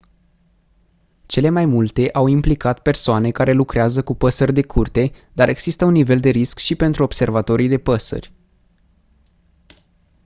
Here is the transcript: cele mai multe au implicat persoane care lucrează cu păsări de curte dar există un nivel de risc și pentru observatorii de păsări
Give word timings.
cele 1.25 1.49
mai 1.49 1.65
multe 1.65 2.09
au 2.11 2.27
implicat 2.27 2.79
persoane 2.81 3.31
care 3.31 3.51
lucrează 3.51 4.03
cu 4.03 4.13
păsări 4.15 4.53
de 4.53 4.61
curte 4.63 5.11
dar 5.33 5.49
există 5.49 5.85
un 5.85 5.91
nivel 5.91 6.19
de 6.19 6.29
risc 6.29 6.59
și 6.59 6.75
pentru 6.75 7.03
observatorii 7.03 7.67
de 7.67 7.77
păsări 7.77 8.33